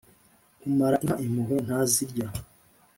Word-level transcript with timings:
umara 0.67 0.95
inka 1.03 1.15
impuhwe 1.25 1.57
ntazirya 1.65 2.27